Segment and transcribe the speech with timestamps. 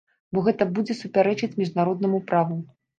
[0.37, 2.63] Бо гэта будзе супярэчыць міжнароднаму праву.